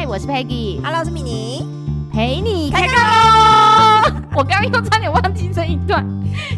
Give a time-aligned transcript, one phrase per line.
[0.00, 1.62] 嗨，我是 Peggy，Hello，我是米妮，
[2.10, 4.22] 陪你开杠喽！
[4.34, 6.02] 我刚刚又差点忘记这一段。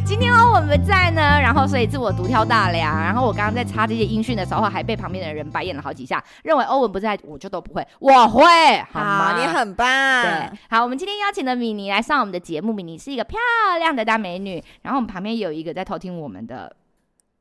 [0.07, 2.97] 今天欧文不在呢，然后所以自我独挑大梁。
[2.97, 8.45] 然后我刚刚在插这些音讯的时候，还被旁边的人白眼了好几下，认为欧文不在，我就都不会，我会，
[8.93, 9.33] 好吗？
[9.33, 9.89] 好，你很棒。
[10.23, 12.73] 对，好，我们今天邀请的米妮来上我们的节目。
[12.73, 13.41] 米妮是一个漂
[13.81, 16.77] 亮的大美女，然后我们旁边有一个在偷听我们的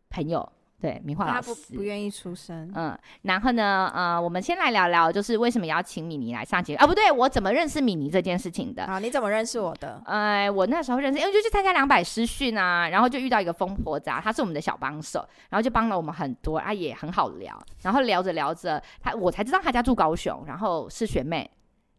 [0.09, 0.52] 朋友。
[0.82, 2.71] 对，米华老师他不不愿意出声。
[2.73, 6.88] 嗯，然后呢，呃，我们先来聊聊，就是为什么要请米妮来上节目啊？
[6.88, 8.84] 不对，我怎么认识米妮这件事情的？
[8.85, 10.02] 啊，你怎么认识我的？
[10.05, 17.62] 呃，我那时候认识，因为就去参加两百师训啊，然后就遇到一个疯婆子，她是我们的小帮手，然后就帮了我们很多，啊，也很好聊。
[17.84, 21.48] 然后聊着聊着，她我才知道她家住高雄，然后是学妹，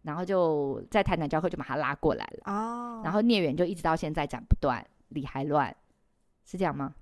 [0.02, 2.52] 然后就在台南教课，就把他拉过来了。
[2.52, 3.00] 哦。
[3.04, 5.72] 然后孽缘就一直到现在斩不断，理还乱，
[6.44, 6.92] 是这样吗？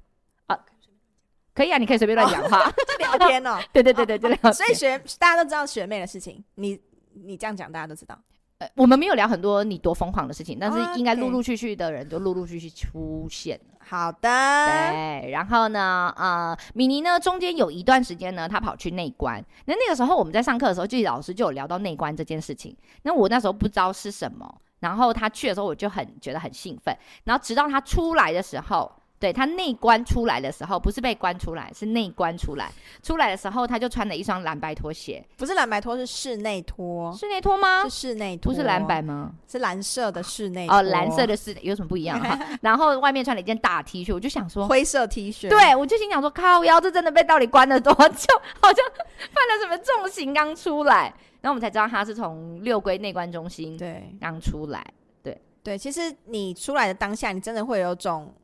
[1.60, 3.58] 可以啊，你可以随便乱讲话，哦，就聊天哦。
[3.70, 4.54] 对对对对，就聊天。
[4.54, 6.80] 所以学大家都知道学妹的事情，你
[7.12, 8.18] 你这样讲大家都知道。
[8.60, 13.60] 呃，我们没有聊很多你多疯狂的事情，但是应该陆陆续续的人就陆陆续续出现。
[13.78, 14.20] 好的。
[14.22, 19.44] 对，然后呢，呃，米妮呢，中间有一段时间呢，她跑去内观。
[19.66, 22.74] 那那个时候我们在上课的时候，就老师就有聊到内观这件事情。
[23.02, 26.96] 那我那时候不知道是什么，然后她去的时候，我就很觉得很兴奋。
[27.24, 28.90] 然后直到她出来的时候。
[29.20, 32.72] 对，他内观出来的时候，不是被关出来，是内观出来。
[33.02, 37.12] 出来的时候，他就穿了一双蓝白拖鞋，不是蓝白拖，是室内拖。
[37.12, 37.84] 室内拖吗？
[37.84, 39.32] 是室内拖，不是蓝白吗？
[39.46, 40.66] 是蓝色的室内。
[40.68, 42.38] 哦，蓝色的室内有什么不一样哈？
[42.62, 45.50] 然后外面穿了一件大 T 恤，我就想说灰色 T 恤。
[45.50, 48.26] 对，我就心想说，靠腰，这真的被到底关了多久？
[48.62, 48.82] 好像
[49.18, 51.12] 犯了什么重刑刚出来。
[51.42, 54.82] 然后我们才知道他是从六龟内观中心对刚出来。
[55.22, 58.34] 对对，其实你出来的当下，你真的会有种。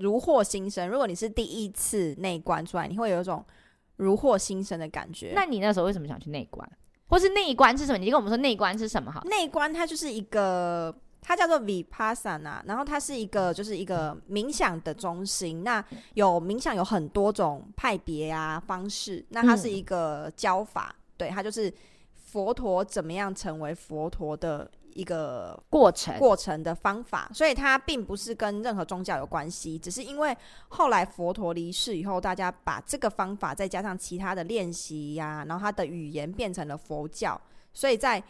[0.00, 0.88] 如获新生。
[0.88, 3.44] 如果你是第一次内观出来，你会有一种
[3.96, 5.32] 如获新生的感觉。
[5.34, 6.68] 那你那时候为什么想去内观？
[7.06, 7.98] 或是内观是什么？
[7.98, 9.12] 你跟我们说内观是什么？
[9.12, 15.62] 哈，内观它就是一个，它叫做 Vipassana，然后它是一个就是一个冥想的中心。
[15.62, 19.24] 那有冥想有很多种派别啊方式。
[19.28, 21.72] 那它是一个教法，嗯、对，它就是
[22.14, 24.70] 佛陀怎么样成为佛陀的。
[24.94, 30.36] 一个过程过程的方法，所以它并不是跟任何宗教有关系，只是因为
[30.68, 37.40] 后来佛陀离世以后，大家把这个方法再加上其他的练习呀，然后他的语言变成了佛教，
[37.72, 38.22] 所以在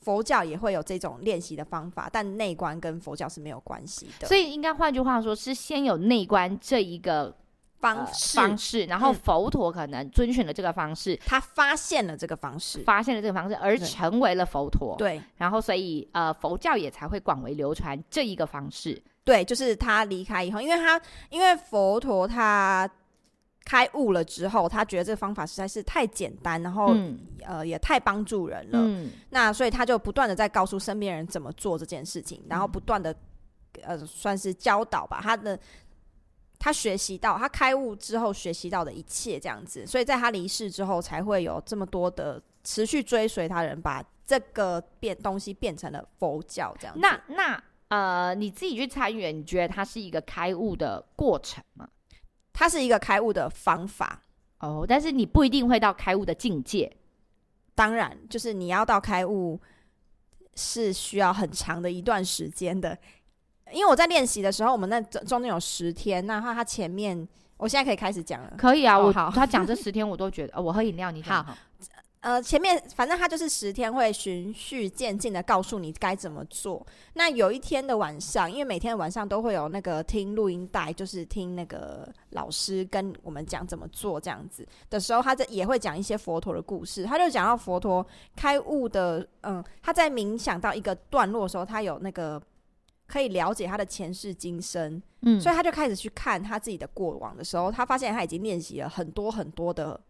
[0.00, 4.26] 佛教也会有这种练习的方法，但内观跟佛教是没有关系的。
[4.26, 7.36] 所以应该换句话说，是先有内观这一个。
[7.82, 14.94] 方式，呃、方式，然后佛陀可能遵循了这个方式，嗯，他发现了这个方式，发现了这个方式，而成为了佛陀。
[14.96, 19.02] 对，然后所以呃，佛教也才会广为流传这一个方式。
[19.24, 21.00] 对，就是他离开以后，因为他
[21.30, 22.88] 因为佛陀他
[23.64, 28.78] 开悟了之后，他觉得这个方法实在是太简单，然后、嗯、呃也太帮助人了。
[28.80, 33.12] 嗯，那所以他就不断的在告诉身边人怎么做这件事情，然后不断的
[33.82, 35.58] 呃算是教导吧他的。
[36.64, 47.00] 他学习到，他开悟之后学习到的一切这样子，所以在他离世之后，才会有这么多的持续追随他人，把这个变东西变成了佛教这样子。
[47.00, 51.88] 那那呃，你自己去参与，你觉得它是一个开悟的过程吗？
[52.52, 54.22] 它是一个开悟的方法
[54.60, 56.96] 哦，但是你不一定会到开悟的境界。
[57.74, 59.60] 当然，就是你要到开悟
[60.54, 62.96] 是需要很长的一段时间的。
[63.72, 68.54] 因为我在练习的时候，我们那中中间有十天，那他他前面，我现在可以开始讲了。
[68.56, 71.44] 可以啊，哦、我好，他讲这十天我都觉得，哦、 我喝饮料，你讲。
[71.44, 71.56] 好，
[72.20, 76.86] 呃，前面反正他就是十天会循序渐进的告诉你该怎么做。
[77.14, 87.02] 那有一天的晚上，因为每天晚上都会有那个听录音带，就是听那个老师跟我们讲怎么做这样子的时候，他在也会讲一些佛陀的故事。
[87.04, 88.06] 他就讲到佛陀
[88.36, 92.40] 开悟的，嗯，他在冥想到一个段落的时候，他有那个。
[93.06, 100.00] 可以了解他的前世今生，嗯，所以他就开始去看他自己的过往的时候，他发现他已经练习了很多很多的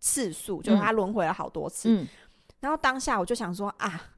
[0.00, 1.88] 次数，就是他轮回了好多次。
[1.88, 2.06] 嗯，
[2.60, 4.10] 然后当下我就想说啊，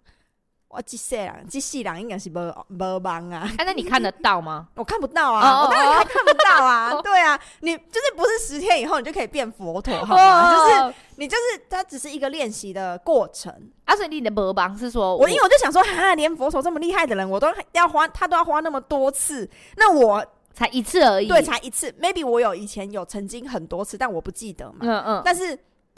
[0.69, 3.49] 我这世人，这世人应该是没没忙啊。
[3.57, 4.69] 哎那你看得到吗？
[4.75, 7.01] 我看不到啊，我当然还看不到啊。
[7.03, 10.53] 对啊，你就是不是十天以后你就可以变佛陀， 好吗？
[10.53, 13.53] 就是你就是它只是一个练习的过程。
[13.85, 21.91] 阿水，你的魔棒是说，我因为我就想说，哈，连佛陀这么厉害的人，我都要花，他都要花那么多次，那我才一次而已，对，才一次。
[21.93, 24.79] Maybe 我有以前有曾经很多次，但我不记得嘛。
[24.81, 25.23] 嗯嗯。
[25.25, 25.57] 但是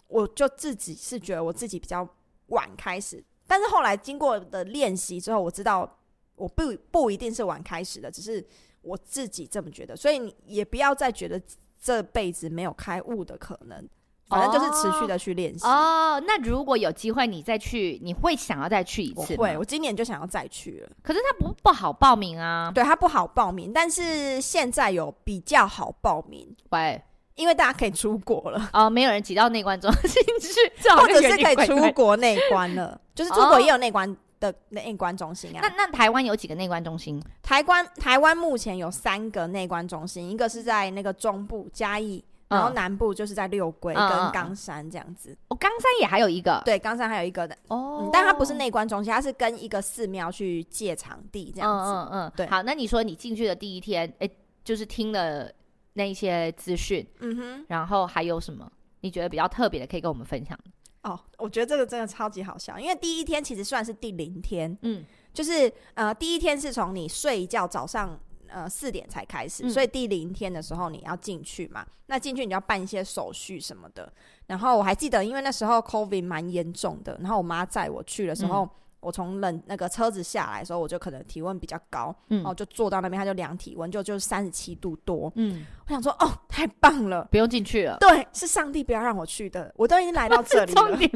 [0.09, 2.07] 我就自己是觉得我自己比较
[2.49, 5.99] 晚开始，但是后来经过的练习之后，我知道
[6.37, 8.47] 我不不一定是晚开始的，只是
[8.83, 9.97] 我自己这么觉得。
[9.97, 11.41] 所以你也不要再觉得
[11.83, 13.89] 这辈子没有开悟的可能。
[14.29, 15.67] 反正就是持续的去练习。
[15.67, 19.43] 哦，那如果有机会你再去，你会想要再去一次吗？
[19.43, 20.91] 会，我今年就想要再去了。
[21.03, 22.71] 可是它不不好报名啊。
[22.75, 26.55] 对，它不好报名，但是现在有比较好报名。
[26.73, 27.03] 喂，
[27.39, 28.69] 因为大家可以出国了。
[28.75, 34.15] 哦，没有人挤到内关中心去， 或者是可以出国内关了， 就是出国也有内关。
[34.41, 37.21] 的内关中心啊，那那台湾有几个内关中心？
[37.43, 45.37] 台湾台湾目前有三个内关中心，一个是在那个中部嘉义，然后南部就是在六龟跟冈山这样子。
[45.49, 51.91] 哦，冈山也还有一个，对，冈山还有一个的哦、嗯，但它不是内关中心，它是跟一个寺庙去借场地这样子。
[51.91, 52.47] 嗯嗯，对。
[52.47, 55.51] 好，那你说你进去的第一天，哎、欸，就是听了
[55.99, 60.57] 那一些资讯，嗯哼，然后还有什么你觉得比较特别的，可以跟我们分享？
[61.03, 65.05] 哦，我觉得这个真的超级好笑，因为第一天其实算是第零天，嗯，
[65.35, 74.11] 就是呃第一天是从你睡一觉早上呃四点才开始，嗯，所以第零天的时候你要进去嘛，那进去你要办一些手续什么的，
[74.47, 78.65] 然后我还记得，因为那时候 COVID 蛮严重的，然后我妈载我去的时候。
[78.65, 90.83] 嗯我从冷那个车子下来的时候，我就可能体温比较高，嗯，然后就坐到那边，他就量体温，就就是三十七度多，嗯，我想说，哦，太棒了，不用进去了，对，是上帝不要让我去的，我都已经来到这里了。
[90.83, 91.11] 重点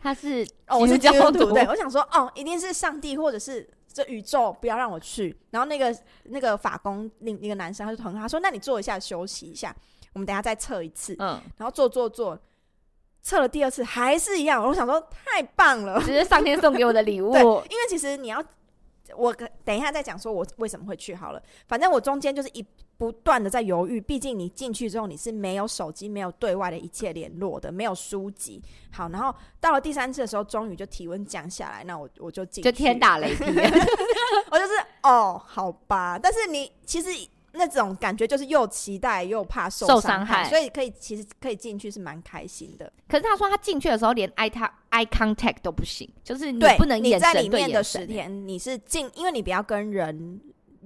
[0.00, 5.34] 他是 哦，我是基督徒，对，我想说，哦，一定是上帝或者是这宇宙不要让我去。
[5.50, 9.74] 然后那个那个法工那那个男生他就疼他说，那你坐一下休息一下，
[10.12, 12.38] 我们等下再测一次，嗯，然后坐坐坐。
[13.24, 17.32] 测了第二次还是一样，我想说太棒了，只是上天送给我的礼物。
[17.34, 18.44] 对，因为其实你要，
[19.16, 19.34] 我
[19.64, 21.42] 等一下再讲说我为什么会去好了。
[21.66, 22.62] 反正我中间就是一
[22.98, 28.62] 不断的在犹豫，毕竟你进去之后你是没有手机、没有对外的一切联络的，没有书籍。
[28.92, 33.44] 好，然后到了第三次的时候，终于就体温降下来，那我我就进去，就天打雷劈，
[34.52, 36.18] 我就是哦，好吧。
[36.22, 37.08] 但是你其实。
[37.56, 42.92] 那种感觉就是又期待又怕受伤害，所以可以其实可以进去是蛮开心的。
[43.08, 44.50] 可是他说他进去的时候连 eye
[44.90, 47.44] eye contact 都不行，就是你不能眼神对眼神。
[47.44, 50.40] 你在里面的十天你是进，因为你不要跟人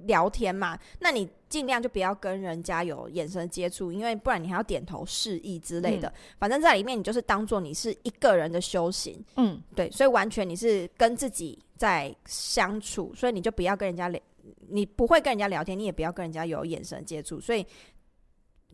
[0.05, 6.07] 聊天嘛，那你尽量就不要跟人家有眼神接触，因为不然你还要点头示意之类的。
[6.07, 14.21] 嗯、反正在里面你就是当做你是一个人的修行，嗯，对，所以完全你是跟自己在相处，所以你就不要跟人家聊。
[14.69, 17.65] 你不会跟人家聊天，你也不要跟人家有眼神接触，所以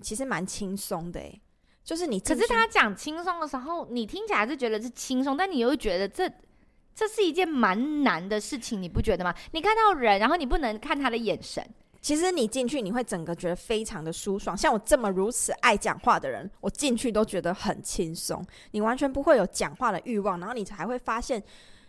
[0.02, 1.42] 其实蛮轻松的诶，
[1.84, 6.30] 就是你，可是他讲轻松的时候，你听起来是觉得是轻松，但你又觉得这
[6.94, 9.34] 这是一件蛮难的事情，你不觉得吗？
[9.52, 11.66] 你看到人，然后你不能看他的眼神，
[12.02, 14.56] 其实你进去你会整个觉得非常的舒爽。
[14.58, 21.42] 像我这么如此爱讲话的人，我进去都觉得很轻松，你完全不会有讲话的欲望，然后你才会发现。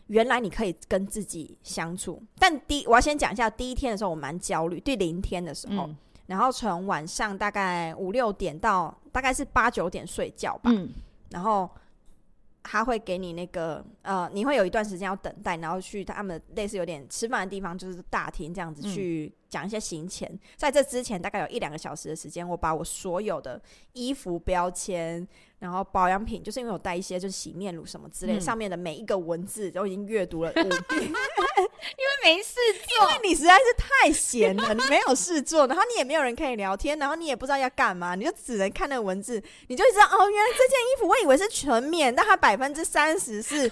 [0.09, 10.91] 原来你可以跟自己相处，但第我要先讲一下，第一天的时候我蛮焦虑，第零天的时候，嗯、然后从晚上大概五六点到大概是八九点睡觉吧，嗯、
[11.31, 11.69] 然后
[12.63, 23.61] 他会给你那个呃，你会有一段时间要等待，然后去他们类似有点吃饭的地方，就是大厅这样子去讲一些行前，嗯、在这之前大概有一两个小时的时间，我把我所有的
[23.93, 25.27] 衣服标签。
[25.67, 30.63] 然后保养品，就是因为有带一些就是洗面乳什么之类、嗯，上面的每一个文字都已经阅读了五遍，
[31.03, 32.55] 因为没事
[32.87, 43.69] 做，因为你实在是太闲了，你没有事做，然后你也没有人可以聊天，然后你也不知道要干嘛，你就只能看那个文字，你就知道哦，原来这件衣服我以为是纯棉，但它百分之三十是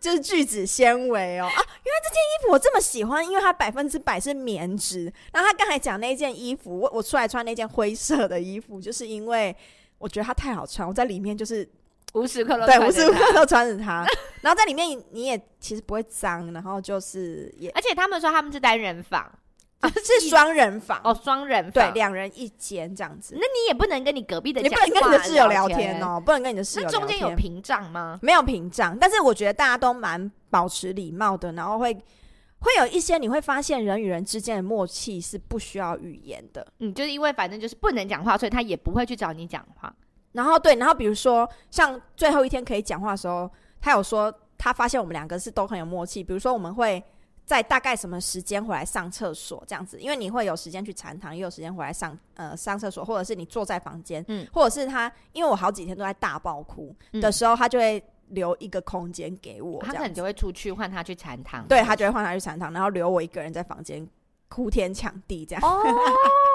[0.00, 5.12] 就是聚酯纤维哦啊，原来这件衣服我这么喜欢，因为它百分之百是棉质。
[5.32, 9.56] 然后他刚才讲那件衣服，我我出来穿那件灰色的衣服，就是因为。
[9.98, 11.68] 我觉得它太好穿，我在里面就是
[12.14, 14.06] 无时刻都对无时无刻都穿着它，
[14.42, 19.20] 然后在里面你也其实不会脏，然后就是也，而且他们说他们是单人房，
[19.80, 23.34] 啊、是双人房哦，双人房对，两人一间这样子。
[23.34, 26.86] 那你也不能跟你隔壁的，你不能跟你的室友聊天哦，不能跟你的室友。
[26.86, 28.18] 那中间有屏障吗？
[28.22, 31.96] 没有屏障，但是我觉得大家都蛮保持礼貌的，然后会
[32.60, 39.94] 会有一些你会发现人与人之间的默契是不需要语言的，嗯，就是因为反正就是不能讲话，所以他也不会去找你讲话。
[40.32, 46.24] 然后对，然后比如说像最后一天可以讲话的时候，他有说他发现我们两个是都很有默契。
[46.24, 47.02] 比如说我们会
[47.44, 58.02] 在大概什么时间回来上厕所这样子，因为你会有时间去禅堂，也有时间回来上呃上厕所，或者是你坐在房间，嗯，或者是他因为我好几天都在大爆哭的时候，他就会。
[58.28, 64.06] 留一个空间给我，他可能就会出去换他去禅堂，对，他就会换他去禅堂，然后留我一个人在房间
[64.48, 65.62] 哭天抢地这样。
[65.64, 65.68] 哦，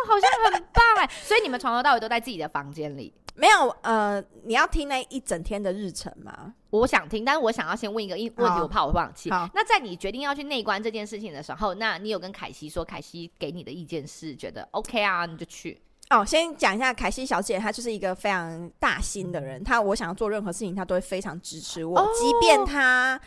[0.07, 1.09] 好像很棒哎！
[1.23, 3.13] 所以你们从头到尾都在自己的房间里？
[3.33, 6.53] 没有，呃，你要听那一整天的日程吗？
[6.69, 9.31] 我想听，但是我想要先问一个问题，我怕我忘记。
[9.31, 15.81] 好，那在你决定要去内观这件事情的时候，那你有跟凯西说，凯西给你的意见是觉得 OK 啊，你就去。
[16.11, 19.63] 哦，先讲一下凯西小姐，她就是一个非常大心的人。
[19.63, 23.17] 她我想要做任何事情，她都会非常支持我，哦、即便她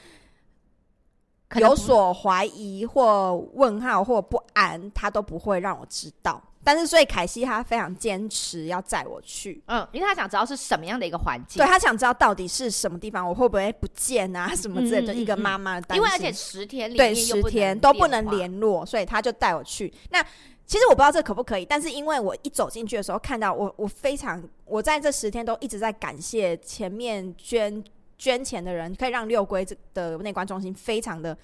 [1.57, 6.43] 有所怀疑或问号或不安，她都不会让我知道。
[6.63, 15.15] 但是，所以凯西她非常坚持要载我去，嗯，因为她想知道是什么样的一个环境，对，她想知道到底是什么地方，我会不会不见啊，什么之类的。
[15.15, 19.91] 一个妈妈的担心，因为而且十天里对十天都不能联络，所以她就带我去。
[20.11, 20.23] 那。
[20.67, 27.85] 其实我不知道这可不可以，但是因为我一走进去的时候看到我，我非常，我在这十天都一直在感谢前面捐
[28.17, 31.37] 捐钱的人，可以让六龟这的内观中心非常的，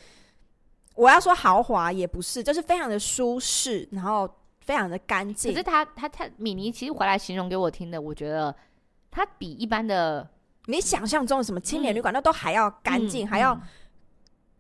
[0.94, 4.28] 我要说豪华也不是，就是非常的舒适，然后
[4.60, 5.52] 非常的干净。
[5.52, 8.54] 可是他他他米妮其实回来形容给我听的，我觉得
[9.10, 10.26] 他比一般的
[10.64, 13.60] 你想象中的什么青年旅馆那都还要干净，嗯、还要。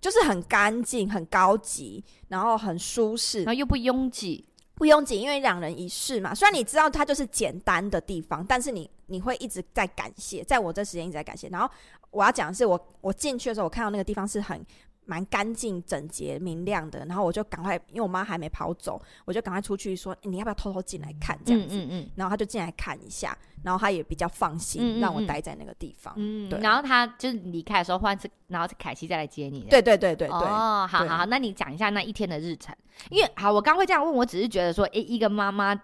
[0.00, 4.42] 就是很干净、很高级，然后很舒适，然后又不拥挤，
[4.80, 6.34] 不拥挤，因为两人一室嘛。
[6.34, 11.50] 虽然你知道它就是简单的地方，但是你你会一直在感谢，在我这时间一直在感谢。
[11.50, 11.70] 然后
[12.10, 14.58] 我要讲的是我，我进去的时候，我看到那个地方是很。
[15.06, 26.14] 蛮干净、整洁、明亮的，然后我就赶快，因为我妈还没跑走，我就赶快出去说：“欸、你要不要偷偷进来看？”这样子，嗯嗯嗯、然后他就进来看一下，然后他也比较放心，让我待在那个地方。
[26.16, 26.60] 嗯，对。
[26.60, 29.62] 然后他就是离开的时候，换次，然后凯西再来接你。
[29.68, 30.28] 对对对对对。
[30.28, 32.72] 哦，好好好，那你讲一下那一天的日程。
[33.10, 35.74] 因为好，我刚会这样问，我只是觉得说，诶、欸，一个妈妈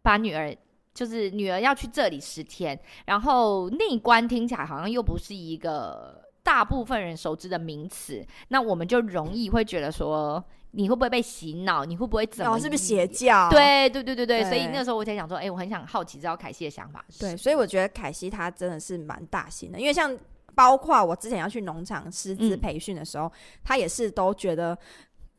[0.00, 0.56] 把女儿，
[0.92, 6.22] 就是女儿要去这里十天，然后内观听起来好像又不是一个。
[6.44, 11.86] 大部分人熟知的名词，那我们就容易会觉得说，你会不会被洗脑？
[11.86, 12.54] 你会不会怎么？
[12.54, 13.48] 哦，是不是邪教？
[13.50, 14.42] 对对对对对。
[14.42, 17.02] 对，所以那时候我才想说，哎、欸，我很想好奇知道凯西的想法。
[17.18, 20.16] 对，所以我觉得凯西她真的是蛮大心的，因为像
[20.54, 23.32] 包括我之前要去农场师资培训的时候，
[23.64, 24.78] 她、嗯、也是都觉得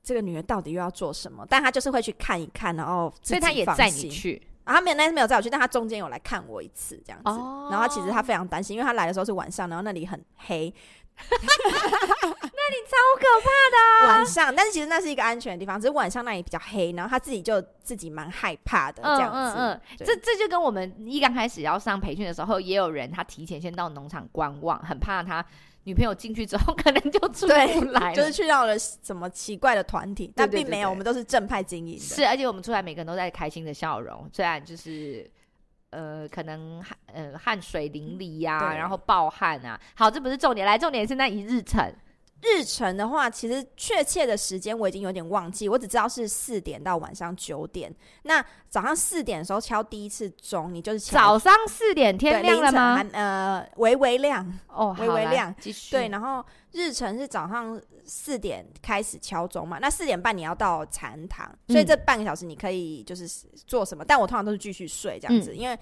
[0.01, 4.41] 这个女人到底又要做什么，但她就是会去看一看，然后所以她也载你去。
[4.65, 7.29] 啊，他没有，那天没有载我去，但他中间有来看我一次，这样子。
[7.29, 10.73] 哦、然后他其实他非常担心，因为他来的时候是晚上，然后那里很黑，
[11.15, 14.07] 那里超可怕的、啊。
[14.17, 19.53] 晚上，但是其实那是一个安全的地方，只是晚上那里比较黑，然后他自己就自己蛮害怕的这样子。
[19.55, 25.45] 嗯嗯，嗯这这就跟我们一刚开始要上培训的时候，也有人他提前先到农场观望，很怕他。
[25.85, 27.53] 女朋友进去之后， 可能就出不
[27.91, 31.99] 来，就是去到了什么奇怪的团体，但并没有，我们都是正派经营的。
[31.99, 35.29] 是，而且我们出来每个人都在开心的笑容，虽然就是
[35.91, 39.79] 呃，可能汗呃汗水淋漓呀、啊，然后暴汗啊。
[39.95, 41.89] 好，这不是重点，来，重点是那一日程。
[42.45, 47.93] 日程的话，其实确切的时间我已经有点忘记，我只知道是四点到晚上九点。
[48.23, 53.03] 那早上四点的时候敲第一次钟，你就是早上四点天亮了吗？
[53.13, 55.53] 呃，微微亮哦，微微亮。
[55.59, 55.91] 继续。
[55.91, 59.79] 对，然后日程是早上四点开始敲钟嘛？
[59.79, 63.27] 那四点半你要到禅堂，所以这半个小时你可以就是
[63.65, 64.03] 做什么？
[64.03, 65.77] 嗯、但我通常都是继续睡这样子，嗯、因为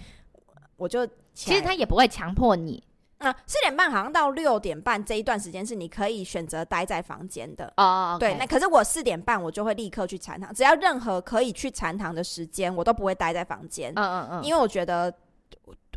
[0.77, 2.81] 我就其实他也不会强迫你。
[3.23, 8.11] 啊，四点半好像到六点半这一段时间是你可以选择待在房间的哦。
[8.11, 8.19] Oh, okay.
[8.19, 13.93] 对，那可是我四点半我就会立刻去禅堂，只要任何可以去禅堂的时间，我都不会待在房间。
[13.95, 15.13] 嗯嗯嗯，因为我觉得。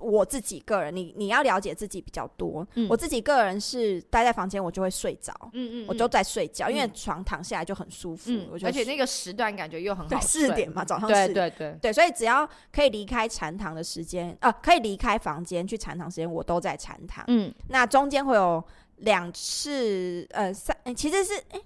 [0.00, 2.66] 我自己个人，你你要了解自己比较多。
[2.74, 5.32] 嗯、我自己个人是待在房间，我就会睡着。
[5.52, 8.30] 嗯，嗯嗯，我就在睡觉，因为床躺下来就很舒服。
[8.30, 10.20] 嗯、而且那个时段感觉又很好。
[10.20, 11.08] 四点嘛，早上。
[11.08, 17.24] 对对对，对，所以只要可以离开禅堂的时间，啊，可以离开房间去禅堂时间，我都在禅堂。
[17.28, 18.62] 嗯，那中间会有
[18.96, 21.58] 两次，呃，三，其实是哎。
[21.58, 21.62] 欸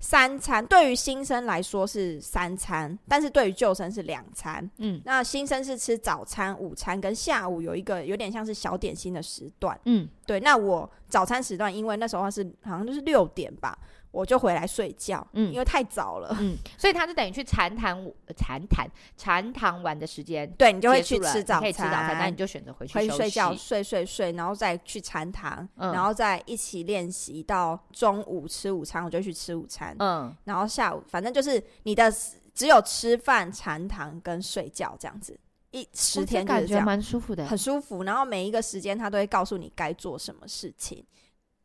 [0.00, 4.68] 三餐对于新生来说是三餐，但是对于旧生是两餐。
[4.78, 9.78] 嗯，那新生是吃早餐、午餐跟下午有一个有点像是小点心的时段。
[9.84, 10.40] 嗯，对。
[10.40, 13.78] 那我早餐时段，因为那时候是好像就是六点吧。
[14.12, 18.04] 我就回来睡觉，嗯，因为太早了，嗯，所以他是等于去禅堂、
[18.36, 18.86] 禅堂、
[19.16, 32.12] 禅堂玩的时间，对，你就会去吃早餐，可以吃早餐，那你就选择回去睡觉，睡睡睡，然后再去禅堂，嗯、然后再一起练习到中午吃午餐，我就去吃午餐，嗯，然后下午反正就是你的
[32.52, 35.38] 只有吃饭、禅堂跟睡觉这样子，
[35.70, 38.02] 一十天就是这样，感觉蛮舒服的，很舒服。
[38.02, 41.04] 然后每一个时间他都会告诉你该做什么事情。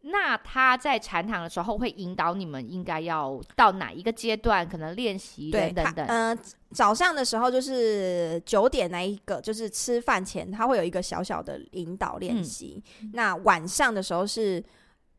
[0.07, 6.05] 那他在禅堂的时候会引导你们应该要到哪一个阶段，可能练习等等等。
[6.05, 12.83] 嗯、呃，早上的时候就是九点那一个，就是吃饭前他会有一个小小的引导练习。
[13.01, 14.63] 嗯、那晚上的时候是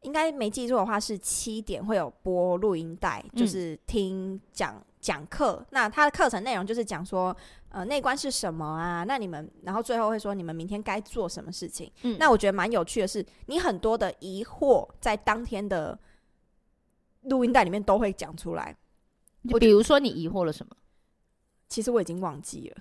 [0.06, 5.64] 应该没记错的话是七点会有播录音带，就是听讲讲课。
[5.70, 7.36] 那他的课程内容就是讲说。
[7.68, 9.04] 呃，内观是什么啊？
[9.04, 11.92] 那你们，然后最后会说你们明天该做什么事情？
[12.04, 15.98] 嗯，那我觉得蛮有趣的是，你很多的疑惑在当天的
[17.24, 18.74] 录音带里面都会讲出来。
[19.50, 20.74] 我比如说，你疑惑了什么？
[21.68, 22.76] 其实我已经忘记了。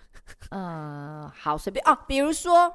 [0.52, 2.74] 嗯， 好，随便哦，比如说，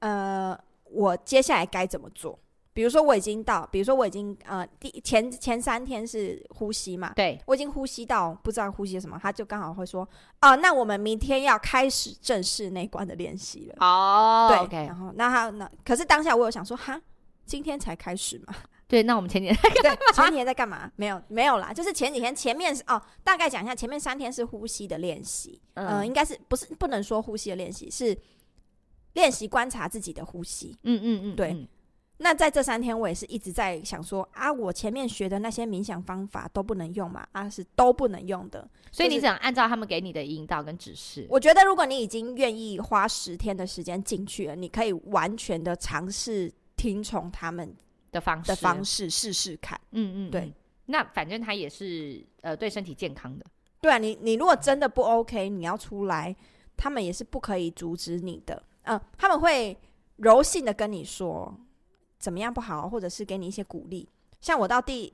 [0.00, 2.36] 呃，我接下来该怎么做？
[2.80, 10.00] 比如说我已经到，比如说我已经呃第前前三天是呼吸嘛，对，我已经呼吸到不知道呼吸什么，他就刚好会说，
[10.40, 13.86] 哦，那我们明天要开始正式内观的练习了。
[13.86, 16.98] 哦，对然后那他那可是当下我有想说，哈，
[17.44, 18.54] 今天才开始嘛？
[18.88, 20.90] 对，那我们前几天 对前几天在干嘛？
[20.96, 28.16] 没有没有啦，就是前几天前面是哦，大概讲一下，前面三天是呼吸的练习，嗯、呃，应该是不是不能说呼吸的练习，是
[29.12, 30.74] 练习观察自己的呼吸。
[30.84, 31.50] 嗯嗯嗯，对。
[31.52, 31.68] 嗯
[32.22, 37.26] 那在这三天，我也是一直在想说啊，我前面学的那些冥想方法都不能用嘛？
[37.32, 38.68] 啊，是都不能用的。
[38.92, 41.26] 所以你只能按照他们给你的引导跟指示。
[41.30, 47.74] 我觉得，如果你已经愿意花十天的时间进去了，你可以完全的尝试听从他们
[48.12, 49.80] 的方式的方式试试看。
[49.92, 50.54] 嗯嗯，对嗯。
[50.86, 53.46] 那反正他也是呃对身体健康的。
[53.80, 56.36] 对啊，你你如果真的不 OK，你要出来，
[56.76, 58.62] 他们也是不可以阻止你的。
[58.82, 59.74] 嗯、呃，他们会
[60.16, 61.58] 柔性的跟你说。
[62.20, 64.08] 怎么样不好，或者是给你一些鼓励。
[64.40, 65.12] 像我到第，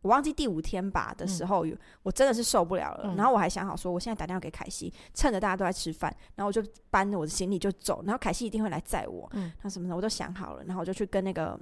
[0.00, 3.04] 我忘记第五天吧的时候，嗯、我真的是受不了了。
[3.04, 8.02] 嗯、然后我还想好说，我现在打电话给凯西，趁着大家都在吃饭，然后我就搬着我的行李就走。
[8.04, 9.30] 然后凯西一定会来载我。
[9.34, 10.64] 嗯，他什么的我都想好了。
[10.64, 11.58] 然后我就去跟那个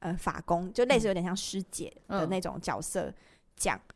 [0.00, 3.12] 呃法工，就类似有点像师姐的那种角色
[3.56, 3.76] 讲。
[3.76, 3.94] 嗯、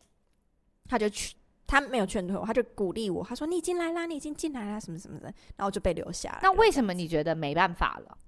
[0.88, 1.34] 他就去，
[1.66, 3.24] 他没有劝退我，他就鼓励我。
[3.24, 5.26] 他说：“你已经来啦，你已经进来啦，什么什么的。”
[5.56, 6.40] 然后我就被留下了。
[6.42, 8.18] 那为什么你觉得没办法了？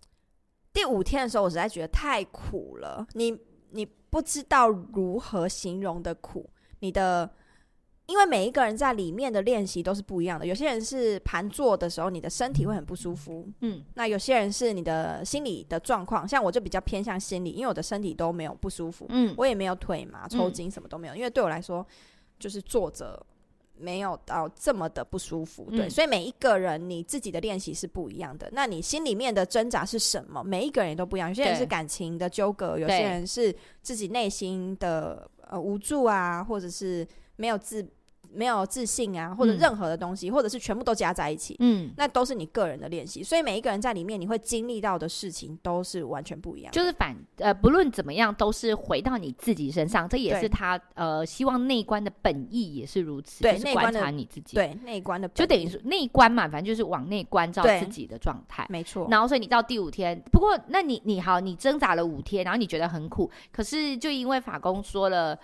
[0.74, 3.06] 第五天的时候，我实在觉得太苦了。
[3.14, 3.34] 你
[3.70, 6.50] 你不知道如何形容的苦。
[6.80, 7.30] 你的，
[8.06, 10.44] 因为每一个人在里面的练习都是不一样的。
[10.44, 13.48] 有些人是盘坐的时候，你的身体会很不舒服。
[13.60, 19.06] 嗯，那有些人是你的心理的状况，像我就比较偏向心理，因为我的身体都没有不舒服。
[19.08, 21.14] 嗯，我也没有腿麻、抽筋什么都没有。
[21.14, 21.86] 因为对我来说，
[22.38, 23.24] 就是坐着。
[23.76, 28.48] 没有到这么的不舒服，对，嗯、所以每一个人你自己的练习是不一样的。
[28.52, 30.42] 那你心里面的挣扎是什么？
[30.42, 31.28] 每一个人也都不一样。
[31.28, 37.06] 有些人是感情的纠葛，有些人是自己内心的呃无助啊，或者是
[37.36, 37.86] 没有自。
[38.34, 43.22] 没有自信啊，或者任何的东西，嗯、或者是全部都加在一起，嗯，那都是你个人的练习。
[43.22, 46.72] 所以每一个人在里面，你会经历到的事情都是完全不一样。
[46.72, 50.08] 就是反呃，不论怎么样，都是回到你自己身上。
[50.08, 54.56] 这也是他呃，希望内观的本意也是如此，对，就是观察你自己。
[54.56, 59.06] 对，内观的就等于说内观嘛，反正就是往内观照自己的状态，没错。
[59.10, 65.38] 然后所以你到第五天，不过那你你好，你挣扎了五天，然后你觉得很苦，可是就因为法公说了。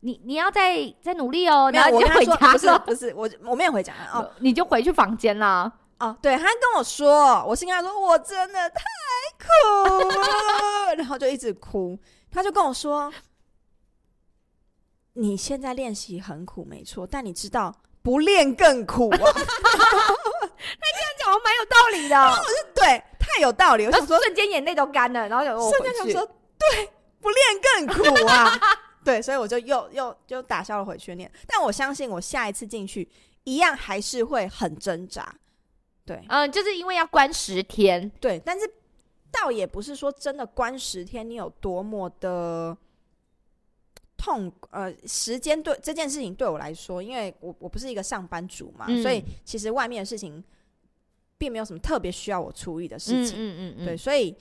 [0.00, 5.70] 你你要再再努力哦，然后你就回家不是不是我我没有回家哦， 你就回去房间啦。
[5.98, 8.82] 哦，对，他跟我说，我是跟他说我真的太
[9.38, 11.98] 苦了， 然后就一直哭。
[12.30, 13.12] 他就跟我说，
[15.12, 19.18] 你现在练习很苦没错，但你知道不练更苦啊。
[19.20, 23.84] 他这样讲我蛮有道理的，我是对，太有道理。
[23.84, 26.26] 我想说瞬间眼泪都干了，然后就瞬间想说
[26.58, 28.58] 对，不练更苦啊。
[29.02, 33.08] 对，所以我就又又就打消了回去念，但我相信我下一次进去
[33.44, 35.34] 一样还是会很挣扎。
[36.04, 38.70] 对，嗯，就是因为要关十天，对，但是
[39.30, 42.76] 倒也不是说真的关十天你有多么的
[44.18, 44.52] 痛。
[44.70, 50.44] 呃，时间对这件事情对我来说，因为我我不是一个上班族嘛，嗯、所以其实外面的事情
[51.38, 53.36] 并没有什么特别需要我处理的事情。
[53.36, 54.36] 嗯嗯嗯，嗯嗯对，所以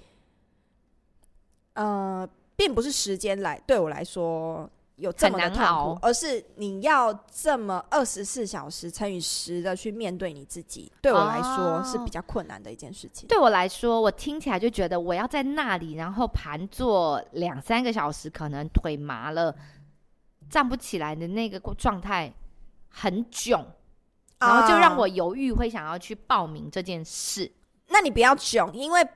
[1.75, 2.29] 呃。
[2.59, 13.25] 并不是时间来对我来说有这么的痛苦，而是你要这么二十四小时乘以十的去面对你自己，对我来说是比较困难的一件事情。
[13.29, 19.55] 对我来说，我听起来就觉得我要在那里，然后盘坐两三个小时，可能腿麻了，
[20.49, 22.33] 站不起来的那个状态
[22.89, 23.65] 很囧，
[24.37, 27.49] 然后就让我犹豫会想要去报名这件事。
[27.87, 29.07] 那你不要囧，因为。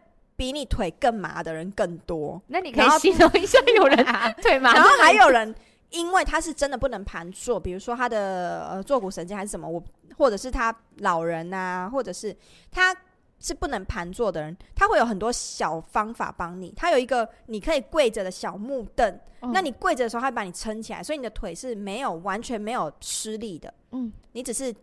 [0.43, 3.95] 比你腿更麻的人更多，那你可以形容一下有人
[4.43, 5.56] 腿麻，然后还有人
[5.91, 9.82] 因为他是真的不能盘坐，比如说他的呃坐骨神经还是什么，我
[10.17, 12.36] 或者是他老人啊，或者是
[12.69, 12.93] 他
[13.39, 16.73] 是不能盘坐的人，他会有很多小方法帮你。
[16.75, 23.73] 他有一个你可以跪着的小木凳，嗯、那你跪着的时候，他会把你撑起来，所以你的腿是没有完全没有施力的。
[23.91, 24.75] 嗯，你只是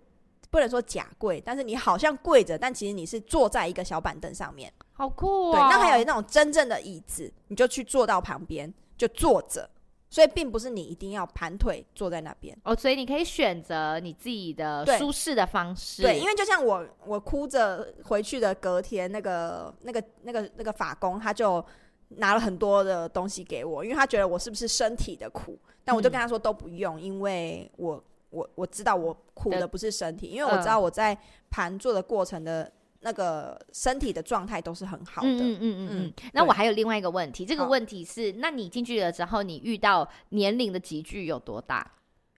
[0.51, 4.73] 不能说假跪，但是你好像跪着，但其实你是坐在一个小板凳上面。
[5.01, 5.53] 好酷哦！
[5.53, 9.69] 对，那还有那种真正的椅子，你就去坐到旁边就坐着，
[10.11, 16.03] 所以并不是你一定要盘腿坐在那边哦，所以你可以选择你自己的舒适的方式。
[16.03, 21.65] 对，对，因为就像我，我哭着回去的隔天，那个、那个、那个、那个法工他就
[22.09, 31.17] 拿了很多的东西给我，因为他觉得我是不是身体的苦，但我就跟他说都不用，嗯、因为我我我知道我苦的不是身体，因为我知道我在
[31.49, 35.29] 盘坐的过程的那个身体的状态都是很好的。
[35.29, 36.13] 嗯嗯嗯嗯嗯。
[36.33, 41.91] 那我还有另外一个问题，这个问题是，那你进去了之后，你遇到年龄的集聚有多大？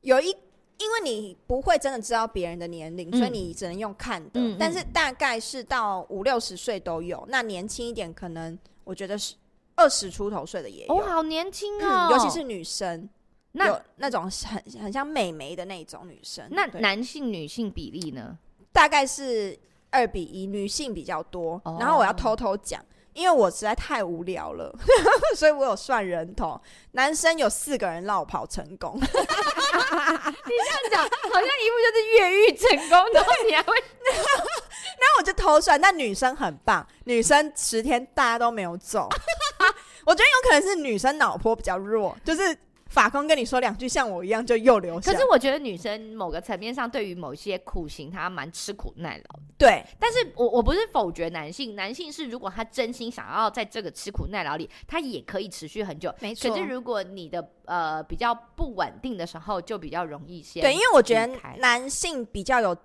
[0.03, 4.31] 有一，因为你不会真的知道别人的年龄，所以你只能用看的。
[4.35, 9.35] 嗯、但是大概是到五六十岁都有，那年轻一点，可能我觉得是
[9.75, 10.95] 二十出头岁的也有。
[10.95, 13.09] 哦，好年轻哦、嗯，尤其是女生。
[13.55, 18.39] 那有那种很很像美眉的那种女生，那男性女性比例呢？
[18.73, 19.55] 大概是
[19.93, 21.61] 二比一，女性比较多。
[21.65, 21.81] Oh.
[21.81, 24.75] 然后我要偷偷讲，因为我实在太无聊了，
[25.37, 26.61] 所以我有算人头，
[26.93, 28.99] 男生有四个人落跑成功。
[28.99, 33.77] 你这样讲，好像一副就是越狱成功，然后你还会，
[34.09, 35.81] 然后我就偷算。
[35.81, 39.09] 那女生很棒，女生十天大家都没有走，
[40.07, 42.57] 我觉得有可能是女生脑波比较弱，就是。
[42.93, 45.11] 法官跟你说两句像我一样就又留下。
[45.11, 49.41] 可是我觉得女生某个层面上对于某些苦行她蛮吃苦耐劳。
[49.57, 56.15] 对，但是我我不是否决男性，男性是如果他真心想要在这个吃苦耐劳里，他也可以持续很久。
[56.21, 56.51] 没错。
[56.51, 60.61] 可是如果你的呃比较不稳定的时候，就比较容易些。
[60.61, 62.77] 对，因为我觉得男性比较有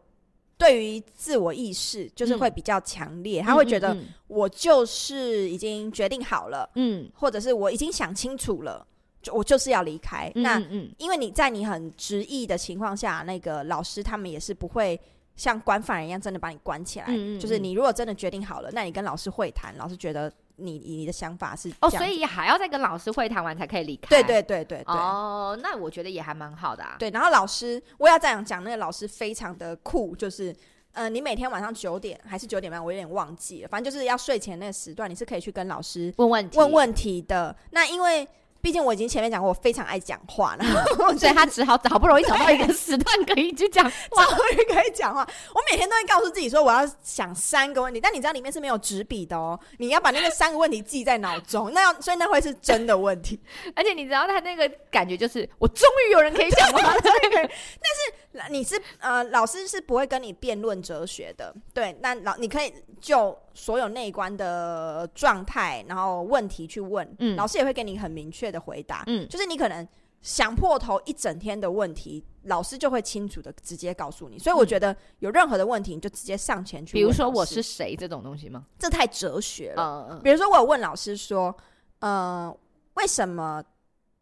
[0.58, 8.88] 对于自我意识，就是会比较强烈，嗯、他会觉得我就是已经决定好了，嗯，或者是我已经想清楚了。
[9.32, 10.32] 我就是要离开。
[10.36, 15.00] 嗯嗯，那因为你在你很执意的情况下，那个老师他们也是不会
[15.36, 17.06] 像关犯人一样真的把你关起来。
[17.10, 24.08] 嗯嗯，就是你如果真的决定好了，那你跟老师会谈，老师觉得你你的想法是哦，所以还要再跟老师会谈完才可以离开。
[24.10, 24.96] 对对对对对。
[24.96, 26.96] 哦，那我觉得也还蛮好的啊。
[26.98, 30.56] 对，然后老师我要这样讲，那个老师非常的酷，就是
[30.94, 37.56] 呃，你每天晚上九点还是九点半，我有点忘记了，反正就是要睡前那个时段，你是可以去跟老师问问题问问题的。
[37.70, 38.28] 那因为。
[38.62, 45.28] 毕竟我已经前面讲过，我非常爱讲话，然后所以他只好好不容易找到一个时段可以去讲话， 终于可以讲话。
[45.54, 53.39] 我每天都会告诉自己说，我要想三个问题，但你知道里面是没有纸笔的哦，你要把那个三个问题记在脑中，那要所以那会是真的问题。
[53.76, 57.00] 而且你知道他那个感觉就是，我终于有人可以讲话了。
[57.04, 68.62] 但是你是呃，老师是不会跟你辩论哲学的，对，那老你可以就所有内观的状态，然后问题去问，嗯，老师也会给你很明确的。
[68.67, 69.88] 回答，嗯，就是你可能
[70.22, 74.38] 想破头一整天的问题，老师就会清楚的直接告诉你。
[74.38, 77.02] 所以我觉得有任何的问题，你就直接上前去问。
[77.02, 78.65] 比如说我是谁这种东西吗？
[78.78, 80.08] 这太哲学了。
[80.12, 81.56] 嗯，比如说我有问老师说，
[82.00, 82.54] 呃，
[82.96, 83.63] 为什么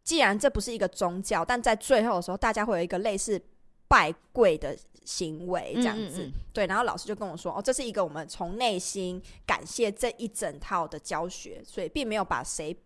[0.04, 3.40] 既然这不是一个宗教，但在最后的时候，大家会有一个类似
[3.88, 6.30] 拜跪的行为这样子？
[6.52, 12.76] 对，然后老师就跟我说，哦，这是一个我们从内心感谢这一整套的教学，所以并没有把谁。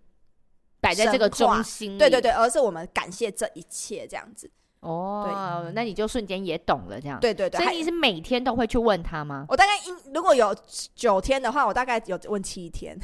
[0.82, 4.50] 摆在这个中心，对对对，而是我们感谢这一切这样子。
[4.80, 7.20] 哦，对，那你就瞬间也懂了这样。
[7.20, 9.44] 对对对，所以你是每天都会去问他吗？
[9.50, 10.56] 我大概一如果有
[10.94, 12.98] 九天的话，我大概有问七天。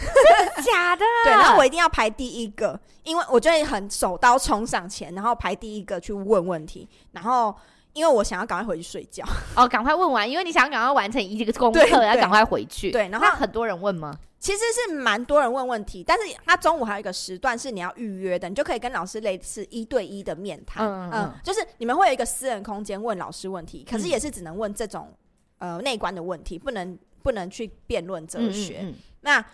[0.64, 1.04] 假的？
[1.26, 7.54] 对，然后我一定要排第一个，因为我就会很手刀冲上前，然后排第一个去问问题，然后
[7.96, 9.24] 因为我想要赶快回去睡觉。
[9.56, 12.90] 哦，赶快问完，因为你想要赶快完成一个功课，要赶快回去。
[12.90, 14.16] 对，然后很多人问吗？
[14.38, 25.10] 其实是蛮多人问问题，但是他中午还有一个时段是你要预约的，你就可以跟老师类似一对一的面谈，嗯，嗯，就是你们会有一个私人空间问老师问题，可是也是只能问这种
[25.58, 28.86] 呃内观的问题，不能不能去辩论哲学。
[29.22, 29.44] 那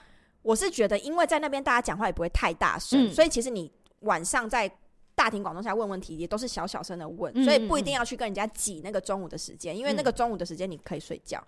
[0.42, 4.70] 我是觉得，因为在那边大家讲话也不会太大声，嗯，所以其实你晚上在
[5.14, 11.42] 大庭广众下问问题也都是小小声的问，所以不一定要去跟人家挤那个中午的时间，因为那个中午的时间你可以睡觉。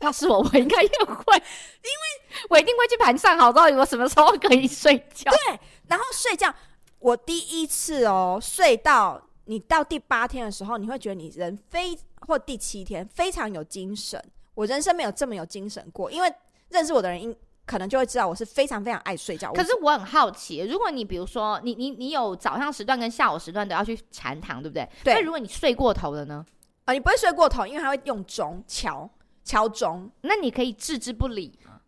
[0.00, 5.30] 要是我，我应该也会，因为我一定会去盘算好到底我什么时候可以睡觉。
[5.30, 6.54] 对，然后睡觉，
[7.00, 14.22] 我第一次哦睡到你到第八天的时候，你会觉得你人非或第七天非常有精神。
[14.54, 16.32] 我人生没有这么有精神过，因为
[16.68, 17.34] 认识我的人应
[17.68, 19.52] 可能就会知道我是非常非常爱睡觉。
[19.52, 24.88] 可是我很好奇，如果你比如说你你你有早上时段跟下午时段都要去禅堂，对不对？
[25.04, 25.14] 对。
[25.14, 26.44] 那如果你睡过头了呢？
[26.86, 29.08] 啊，你不会睡过头，因为他会用钟敲。
[29.44, 31.80] 敲钟，那你可以置之不理吗？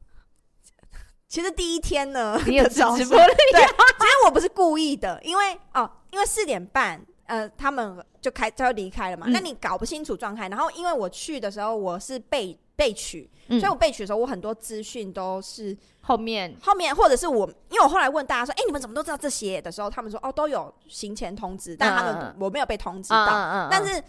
[1.28, 3.34] 其实第一天呢， 你有置之不理？
[3.52, 3.60] 对，
[3.98, 9.26] 其实我不是故意的，因为哦，因为四点半，呃，他们就开就要离开了嘛。
[9.28, 16.56] 那、嗯、你搞不清楚状态，然后因为我去的时候我是备备取，嗯、所以我被取的时候我很多资讯都是后面。
[16.62, 19.60] 后面，或者是我，因为我后来问大家说，哎、欸，你们怎么都知道这些？
[19.60, 24.02] 的时候，他们说哦，都有行前通知，但他们、嗯、我没有被通知到，但是。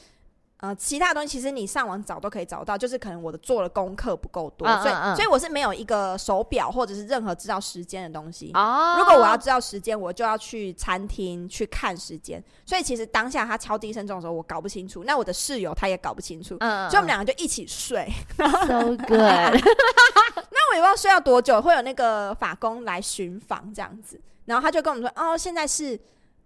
[0.62, 8.52] 呃，其他东西其实你上网找都可以找到，就是可能我的做的功课不够多，嗯嗯嗯，所以所以我是没有一个手表或者是任何知道时间的东西。
[8.54, 12.43] 哦，如果我要知道时间，我就要去餐厅去看时间。
[12.63, 15.04] 所以其实当下他敲第一声钟的时候，我搞不清楚。
[15.04, 18.08] 那我的室友他也搞不清楚，嗯，所以我们两个就一起睡。
[18.38, 19.58] So good。
[19.58, 26.00] 那我也不知道睡要多久，会有那个法工来巡访这样子，然后他就跟我们说：“哦，现在是。”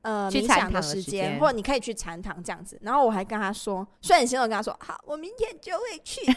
[0.05, 2.77] 呃，冥想的时间，或者你可以去禅堂这样子。
[2.83, 6.21] 然后我还跟他说，睡眼惺忪跟他说，好，我明天就会去。
[6.29, 6.35] 然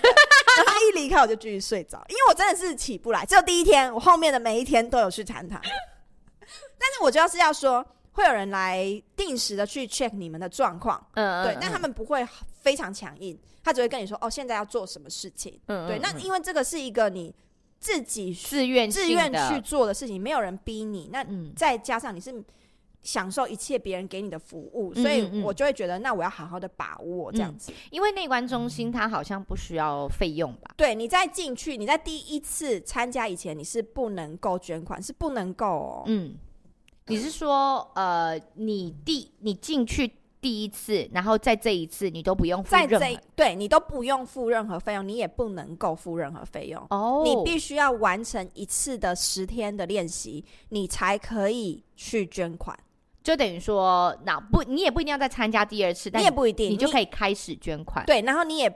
[0.66, 3.26] 后他一离开，我就继续睡着，因为我真的是起不来。
[3.26, 5.60] 只有第一天，我后面的每一天都有去禅堂。
[5.60, 8.82] 但是我主要是要说，会有人来
[9.14, 12.26] 定时的去 check 你们的状况，嗯，对，但他们不会
[12.62, 15.98] 非常强硬，他只会跟你说，哦，现在要做什么事情，嗯，对。
[15.98, 17.34] 那因为这个是一个你
[17.78, 21.10] 自己自愿自愿去做的事情，没有人逼你。
[21.12, 21.22] 那
[21.54, 22.42] 再加上你是。
[23.08, 27.72] 享受一切别人给你的服务，所以我就会觉得，那我要好好的把握这样子。
[27.72, 30.74] 嗯、因为内观中心它好像不需要费用吧？
[30.76, 36.02] 对，你在进去，你在第一次参加以前，你是不能够捐款，是不能够哦。
[36.04, 36.34] 嗯，
[37.06, 47.22] 你是说，呃，你第你进去第一次，然后在这一次你都不用付任何，在这对你都不用付任何费用，你也不能够付任何费用哦。
[47.24, 52.78] 你必须要完成一次的十天的练习，你才可以去捐款。
[53.28, 58.02] 就等于说，那不，你也不一定要再参加第二次，但你，你也不一定，你就可以开始捐款。
[58.06, 58.74] 对，然后你也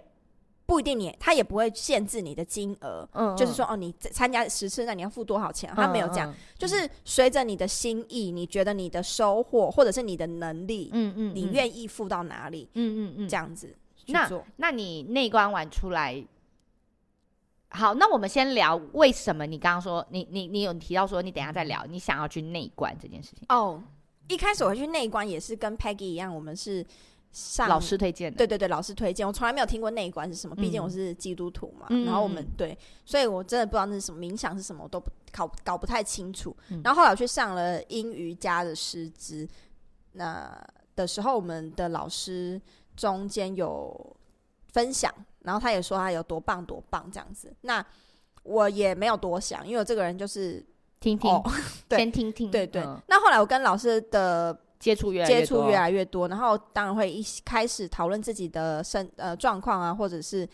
[0.66, 5.72] 不一定你，你他也不会限制你的金额，嗯，嗯，就是说，哦，你参加十次，那你要付多少钱？
[5.74, 12.68] 他没有讲，就是随着你的心意，你觉得你的收获或者是你的能力，嗯嗯，嗯，你愿意付到哪里？
[12.74, 13.74] 嗯嗯嗯，这样子。
[14.08, 16.22] 那那你内观完出来，
[17.70, 23.82] 好，那我们先聊为什么你刚刚说你你你有提到说你等下再聊，你想要去内观这件事情哦。
[24.32, 26.84] 一开始我去内观也是跟 Peggy 一样，我们是
[27.32, 28.38] 上老师推荐的。
[28.38, 29.26] 对对对，老师推荐。
[29.26, 31.86] 我从来没有听过内观是什么，毕竟我是基督徒嘛。
[31.90, 36.56] 嗯、然后我们对，所以我真的不知道那是什么冥想是什么，我都不搞搞不太清楚。
[36.70, 39.46] 嗯、然后后来我去上了英瑜伽的师资，
[40.12, 40.50] 那
[40.96, 42.60] 的时候我们的老师
[42.96, 44.16] 中间有
[44.72, 47.54] 分享，然后他也说他有多棒多棒这样子。
[47.60, 47.84] 那
[48.44, 50.64] 我也没有多想，因为我这个人就是。
[51.02, 51.42] 听听，哦、
[51.90, 52.50] 先听听。
[52.50, 52.82] 对对。
[53.08, 60.44] 那后来我跟老师的接触越接触越来越多，然后当然会一开始讨论自己的身呃状况啊，或者是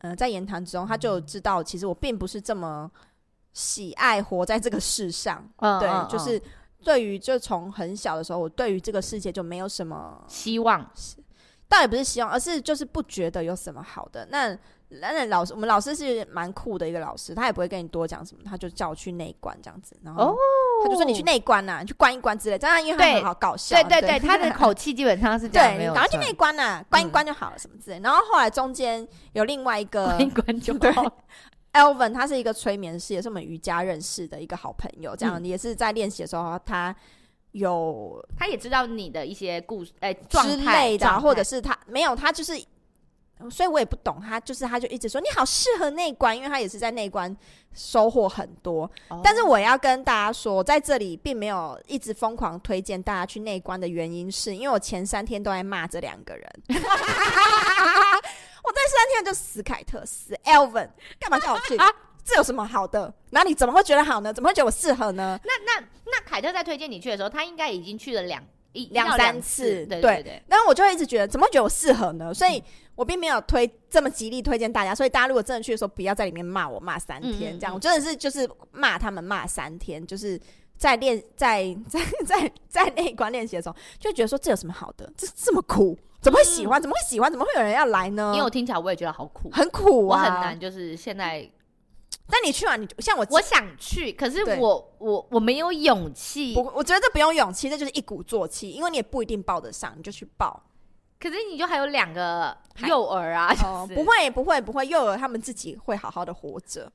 [0.00, 2.88] 嗯、呃、在言谈之中，他就知道其实我并不是这么
[3.54, 5.42] 喜爱活在这个世上。
[5.56, 6.40] 嗯，对，嗯、就是
[6.84, 10.88] 对于就从很小的时候，我对于这个世界就没有什么希望，
[11.68, 14.56] 倒也不是希望，而是就是不觉得有什么好的那。
[14.90, 20.34] 那老师，我们老师是蛮酷的一个老师，他也不会跟你多讲什么，他就叫我去内观这样子，然后
[20.82, 28.00] 他就说你去内观呐，你去观一观之类，这样因为他很好搞笑，对对对，对，他的 口气基本上是这样，对，赶快去内观呐、啊，观一观就好了、嗯、什么之类。
[28.00, 31.04] 然后后来中间有另外一个观一观就 好
[31.74, 36.96] Elvin，他是一个催眠师，也是我们瑜伽认识的一个好朋友，这样、嗯、也是在练习的时候，他
[37.52, 42.58] 有他也知道你的一些故事，哎、欸，之类的，或者是他没有，他就是。
[43.50, 47.34] 所以我也不懂他，就是他就一直说你好适合内观，因为他也是在内观
[47.72, 48.90] 收获很多。
[49.08, 49.20] Oh.
[49.22, 56.46] 但是我要跟大家说，在这里并没有一直疯狂推荐大家去内观的原因，是因为我前三天都在骂这两个人。
[56.68, 56.74] 我
[58.72, 61.76] 这三天就死凯特，死 Alvin，干嘛叫我去？
[61.78, 61.86] 啊
[62.24, 63.14] 这有什么好的？
[63.30, 64.34] 那你怎么会觉得好呢？
[64.34, 65.40] 怎么会觉得我适合呢？
[65.44, 68.44] 那那那凯特在推荐你去的时候，他应该已经去了两。
[68.86, 72.32] 两三次，对对对，然后我就会一直觉得，怎么会觉得我适合呢？
[72.32, 72.62] 所以
[72.94, 74.94] 我并没有推这么极力推荐大家。
[74.94, 77.74] 所以大家如果真的去的时候，不要在里面骂我，骂三天这样。
[77.74, 80.40] 我真的是就是骂他们骂三天，就是
[80.76, 85.10] 在练在在在在内观练习的时候，就觉得说这有什么好的？
[85.16, 86.80] 这这么苦，怎么会喜欢？
[86.80, 87.30] 怎么会喜欢？
[87.30, 88.32] 怎么会有人要来呢？
[88.34, 91.48] 因为我听起来我也觉得好苦，很苦啊，我很难，就是现在。
[92.30, 96.54] 但你去完，你就像我，我想去，可是我我我没有勇气。
[96.54, 100.62] 我我觉得这不用勇气，这就是一鼓作气，因为你也不一定报得上，你就去报。
[101.18, 106.92] 可是你就还有两个幼儿啊，哦、不会不会不会，幼儿他们自己会好好的活着，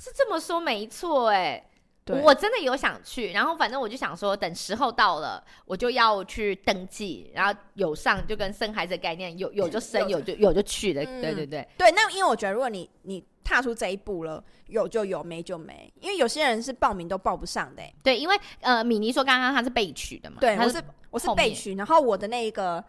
[0.00, 1.70] 是这么说没错哎。
[2.04, 11.66] 对，我真的有想去，然后反正我就想说，等时候到了，我就要去登记，然后有上就跟生孩子的概念，有有就生，有就有就去的，嗯、对对对。
[11.78, 13.24] 对，那因为我觉得，如果你你。
[13.44, 15.92] 踏出这一步了，有就有，没就没。
[16.00, 17.94] 因为有些人是报名都报不上的、欸。
[18.02, 20.38] 对，因为呃，米妮说刚刚她是被取的嘛。
[20.40, 22.82] 对，是我是我是被取，然后我的那个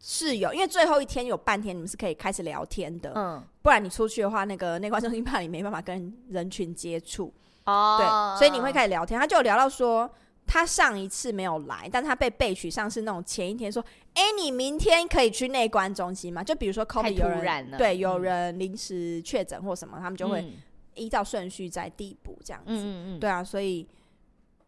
[0.00, 3.12] 室友，因为最后一天有半天，你们是可以开始聊天的。
[3.14, 7.32] 嗯，不然你出去的话，那个 内观中心怕你没办法跟人群接触。
[7.66, 9.20] 哦，对，所以你会开始聊天。
[9.20, 10.10] 他就有聊到说。
[10.52, 16.44] 他上一次没有来，但他被备取上是那种前一天说，哎、欸，你明天可以去内观中心吗？
[16.44, 20.52] 就比如说 COVID 有人对有人临时确诊或什么，他们就会
[20.92, 22.66] 依照顺序在递补这样子。
[22.68, 23.88] 嗯嗯嗯，对啊，所以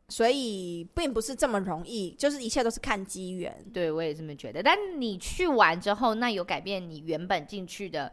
[0.09, 3.55] 所以并不是这么容易，就是一切都是看机缘。
[3.75, 4.62] 对，我也这么觉得。
[4.62, 8.11] 但你去完之后，那有改变你原本进去的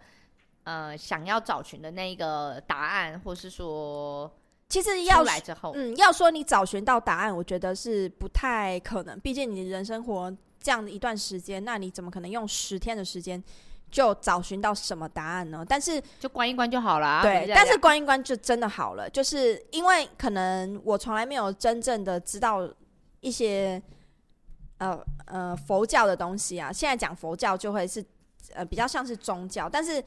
[0.65, 4.29] 呃想要找寻的那个答案，或是说？
[4.71, 9.19] 其实要来之后，嗯，要说你找寻到答案，我觉得是不太可能。
[9.19, 13.43] 毕竟你人生活这样的一段时间，那你怎么可能用十天的时间
[13.91, 15.65] 就找寻到什么答案呢？
[15.67, 17.21] 但是就关一关就好了。
[17.21, 22.65] 对，但是关一关就真的好了，就是因为可能我从来没有真正的知道
[23.19, 23.81] 一些
[24.77, 26.71] 呃呃佛教的东西啊。
[26.71, 28.01] 现在讲佛教就会是
[28.53, 30.01] 呃比较像是宗教，但是。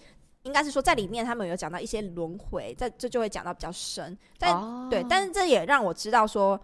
[0.44, 4.16] 应该是说，在里面他们有讲到一些轮回，在这就会讲到比较深。
[4.38, 6.61] 但、哦、对，但是这也让我知道说，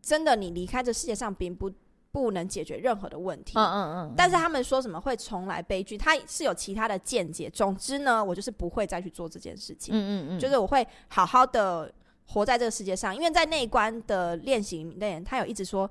[0.00, 1.70] 真的，你离开这世界上，并不
[2.10, 3.52] 不能解决任何的问题。
[3.56, 4.14] 嗯嗯嗯。
[4.16, 7.48] 但是他们说什么会重来悲剧，他是有其他的见解。
[7.48, 9.94] 总之呢，我就是不会再去做这件事情。
[9.94, 10.38] 嗯嗯嗯。
[10.40, 11.92] 就是我会好好的
[12.26, 15.88] 活在这个世界上，因为在内观的练习里面，他有一直说，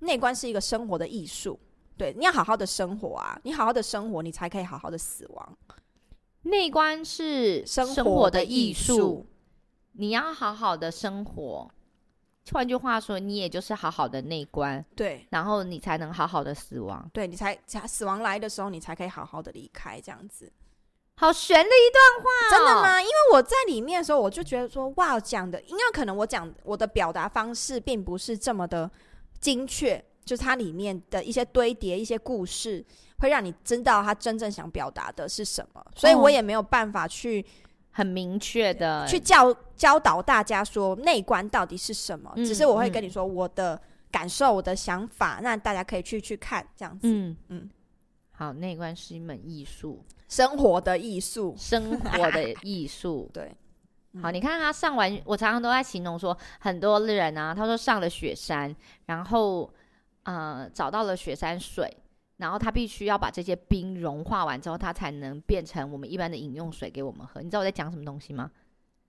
[0.00, 1.58] 内观是一个生活的艺术。
[1.96, 5.58] 对，你要好好的生活啊，你好好的生活，你才可以好好的死亡。
[6.42, 9.26] 内观是生活的艺术，
[9.92, 11.70] 你要好好的生活。
[12.50, 20.50] 换句话说，你也就是好好的内观，对，然后你才能好好的死亡，对，你才才死亡来的时候，你才可以好好的离开，这样子。
[21.16, 23.02] 好悬的一段话哦，真的吗？
[23.02, 28.90] 因为我在里面的时候，我就觉得说，哇，讲的，因为可能我讲我的表达方式并不是这么的
[29.40, 32.84] 精确，就是它里面的一些堆叠一些故事。
[33.20, 37.44] 会让你知道他真正想表达的是什么，所以我也没有办法去
[37.90, 43.80] 很明确的去教教导大家说内观到底是什么，只是我会跟你说我的
[44.12, 47.08] 感受、我的想法，那大家可以去去看这样子。
[47.08, 47.36] 嗯。
[47.48, 47.68] 嗯，
[48.30, 53.28] 好，内观是一门艺术，生活的艺术，生活的艺术。
[53.34, 53.52] 对，
[54.22, 58.72] 好，你看他上完，我常常都在形容说，很多人啊，他说上了雪山，
[59.06, 59.68] 然后
[60.32, 61.96] 呃找到了雪山水。
[62.36, 67.42] 然后它必须要把这些冰融化完之后，它才能变成我们一般的饮用水给我们喝。
[67.42, 68.48] 你知道我在讲什么东西吗？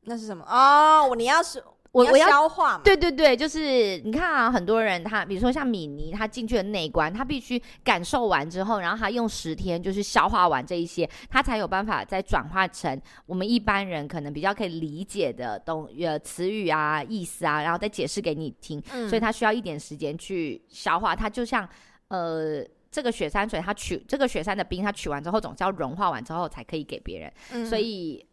[0.01, 0.43] 那是什么？
[0.45, 2.81] 哦，你要是我我要消化嘛？
[2.83, 18.81] 对对对，就是你看啊，很多人他比如说像米妮，他进去的内关，他必须感受完之后，然后他用十天就是消化完这一些，他才有办法再转化成我们一般人可能比较可以理解的东呃词语啊、意思啊，然后再解释给你听。
[18.93, 21.15] 嗯，所以他需要一点时间去消化。
[21.15, 21.67] 他就像
[22.09, 22.63] 呃。
[22.91, 27.31] 这个雪山水，它取这个雪山的冰，它取完之后，总是要融化完之后才可以给别人。
[27.51, 28.25] 嗯、所以，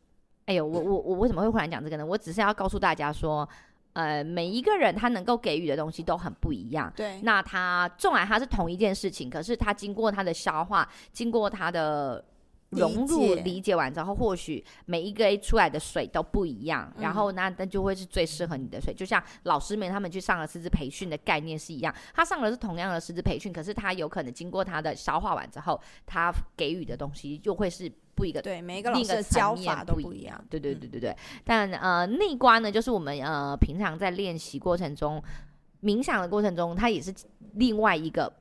[0.46, 2.04] 哎呦，我我我为什么会忽然讲这个呢？
[2.06, 3.48] 我只是要告诉大家说，
[3.92, 6.92] 呃，每一个人他能够给予的东西都很不一样。
[6.96, 12.24] 对，那他纵然他是同一件事情，可是他经过他的消化，经过他的。
[12.70, 18.92] 融入理解完之后，或许每一个 A 出来的水都不一样，嗯、然后那那就会是最适合你的水。
[18.92, 28.42] 就像老师们他们去上了师资培训的概念是一样，他上的是同样的师资培训，可是他有可能经过他的消化完之后，他给予的东西就会是不一个。
[28.42, 30.44] 对，每一个老师的教法都不一样。
[30.50, 31.10] 对对对对对。
[31.10, 35.22] 嗯、但呃，内观呢，就是我们呃平常在练习过程中、
[35.82, 37.14] 冥想的过程中，它也是
[37.54, 38.32] 另外一个。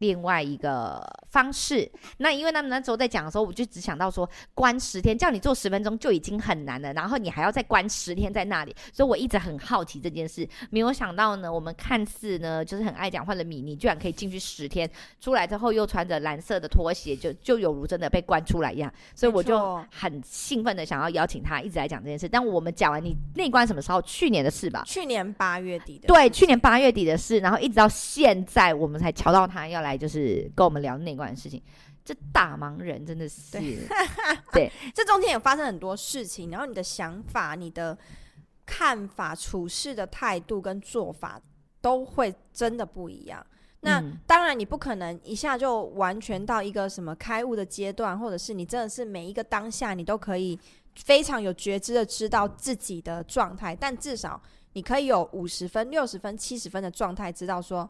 [0.00, 22.26] 另外一个方式，那因为他们那时候在讲的时候，我就只想到说，关十天，叫你做十分钟就已经很难了，然后你还要再关十天在那里，所以我一直很好奇这件事，没有想到呢，我们看似呢就是很爱讲话的米妮，居然可以进去十天，出来之后又穿着蓝色的拖鞋，就就有如真的被关出来一样，所以我就很兴奋的想要邀请他一直来讲这件事。
[22.26, 24.00] 但我们讲完你那关什么时候？
[24.00, 24.82] 去年的事吧？
[24.86, 26.08] 去年八月底的。
[26.08, 29.89] 对，去年八月底的事，然后一直到现在，我们才瞧到他要来。
[29.96, 31.62] 就是跟我们聊内观的事情，
[32.04, 33.78] 这大忙人真的是对，
[34.52, 37.96] 对 这中间有发生很多事情，然后你的想法、你的
[38.66, 41.40] 看法、处事的态度跟做法
[41.80, 43.44] 都会真的不一样。
[43.80, 50.58] 那、嗯、当然，你不可能一下就完全到一个什么开悟的阶段，或者是你真的是每一个当下你都可以
[50.96, 54.40] 非常有觉知的知道自己的状态，但至少
[54.74, 57.88] 你可以有五十分、六十分、七十分的状态，知道说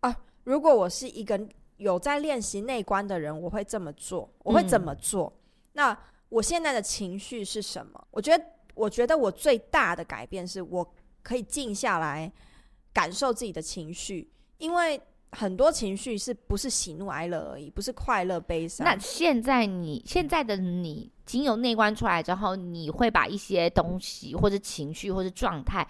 [0.00, 0.16] 啊。
[0.46, 1.38] 如果我是一个
[1.76, 5.26] 有在练习内观的人，我会这么做，我会怎么做？
[5.26, 5.40] 嗯、
[5.72, 8.06] 那我现在的情绪是什么？
[8.12, 8.44] 我觉得，
[8.74, 10.88] 我觉得我最大的改变是我
[11.24, 12.32] 可以静下来
[12.92, 15.00] 感受自己的情绪，因为
[15.32, 18.86] 很多情绪是不是喜怒哀乐而已，不是快乐悲伤。
[18.86, 25.84] 那现在你现在的你，经由内观出来之后，你会把一些东西或者情绪或者状态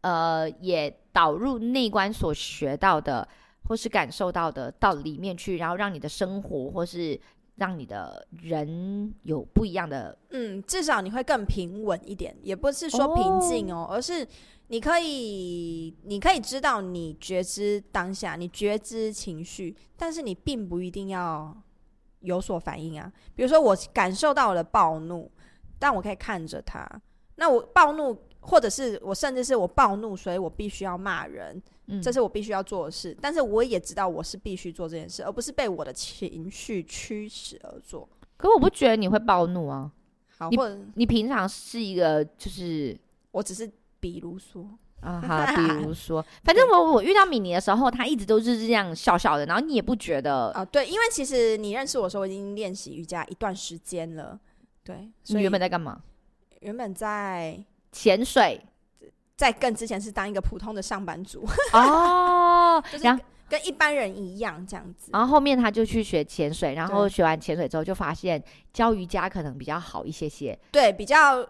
[0.00, 3.26] 呃，也导入内观所学到的
[3.70, 7.16] 或是感受到的到里面去，然后让你的生活或是
[7.54, 14.26] 让你的人有不一样的，嗯，至少你会更平稳一点，也不是说平静哦，哦，而是
[14.66, 21.56] 你可以，你可以知道你觉知当下，你觉知情绪，但是你并不一定要
[22.22, 23.12] 有所反应啊。
[23.36, 25.30] 比如说，我感受到了暴怒，
[25.78, 26.84] 但我可以看着他，
[27.36, 28.18] 那我暴怒。
[28.42, 33.16] 或者是我甚至是我暴怒，所以我必须要骂人，嗯，这是我必须要做的事。
[33.20, 38.08] 但是我也知道我是必须做这件事，而不是被我的情绪驱使而做。
[38.36, 39.90] 可我不觉得你会暴怒啊，
[40.38, 42.96] 好，你或你平常是一个就是
[43.32, 44.66] 我只是比如说
[45.00, 50.64] 啊，好，比如 说，反正我我遇到米妮的时候，她一直都是这样笑笑的，然后你也不觉得啊？
[50.64, 54.38] 对，因为其实你认识我的时候，我已经练习瑜伽一段时间了。
[54.84, 56.00] 对，所以你原本在干嘛？
[56.60, 57.62] 原本在。
[57.92, 58.60] 潜水，
[59.40, 63.04] 在更之前是当一个普通的上班族 哦，就是
[63.48, 65.10] 跟一般人一样这样子。
[65.14, 71.42] 然后后面他就去学潜水，然后学完潜水之后就发现教瑜伽可能比较好一些些，对，比较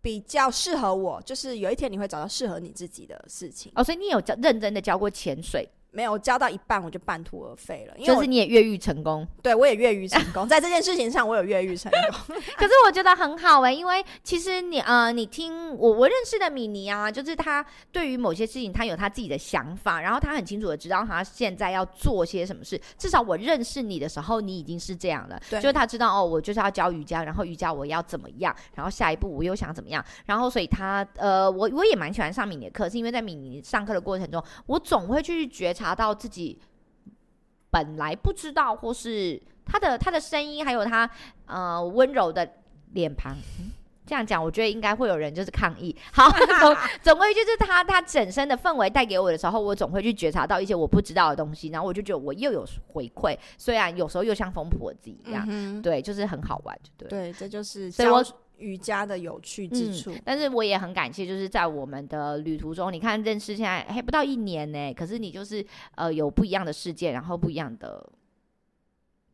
[0.00, 1.20] 比较适合我。
[1.20, 3.84] 就是有一天你会找到适合你自己的事情哦。
[3.84, 5.68] 所以你有教认真的教过潜水？
[5.90, 12.36] 没有教到一半我就半途而废了，因为就是你也越狱成功，对我也越狱成功，在这件事情上我有越狱成功。
[12.56, 22.80] 可是我觉得很好哎、欸，因为其实你呃，你听我我认识的米妮啊，就是他对于某些事情他有他自己的想法，然后他很清楚的知道他现在要做些什么事。
[22.96, 36.60] 至少我认识你的时候，你已经是这样了，对，就是他知道哦，我就是要教瑜伽，然后瑜伽我要怎么样，然后下一步我又想怎么样，然后所以他呃，我我也蛮喜欢上米妮的课，是因为在米妮上课的过程中，我总会去觉察到自己。
[37.72, 41.08] 本来不知道，或是他的他的声音，还有他
[41.46, 42.54] 呃温柔的
[42.94, 43.70] 脸庞，嗯，
[44.04, 45.94] 这样讲，我觉得应该会有人就是抗议。
[46.12, 46.28] 好，
[46.60, 58.20] 总总归就是他他整身的氛围带给我的时候，我总会去觉察到一些我不知道的东西，然后我就觉得我又有回馈，虽然有时候又像疯婆子一样，嗯，对，就是很好玩，就对，对，这就是，所以我。
[58.60, 65.64] 瑜伽的有趣之处，嗯，但是我也很感谢，就是在我们的旅途中，你看认识现在还不到一年呢，可是你就是
[65.96, 68.06] 呃有不一样的世界，然后不一样的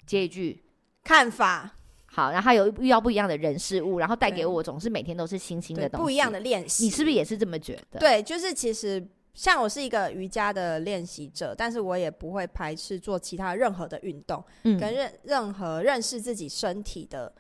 [0.07, 0.63] 接一句。
[1.05, 1.71] 看法，
[2.07, 8.01] 好，然后有遇到不一样的人事物，然后带给我总是每天都是新新的东西，不一样的练习，你是不是也是这么觉得？
[8.01, 17.33] 对，就是其实像我是一个瑜伽的练习者，但是我也不会排斥做其他任何的运动，嗯，跟任任何认识自己身体的。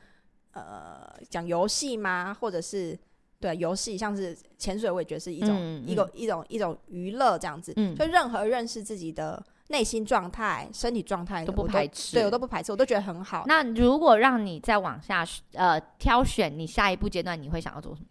[0.56, 2.34] 呃，讲游戏吗？
[2.40, 2.98] 或者是
[3.38, 7.72] 对游戏，像是潜水，我也觉得是一种、嗯、一个一种一种娱乐这样子。
[7.76, 13.44] 嗯，就任何认识自己的内心状态、身体状态都不排斥，对我都不排斥，我都觉得很好。
[13.46, 18.06] 那如果让你再往下呃挑选，你下一步阶段你会想要做什么？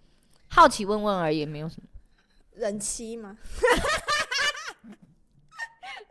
[0.47, 1.87] 好奇问问而已，没有什么。
[2.53, 3.35] 人妻吗？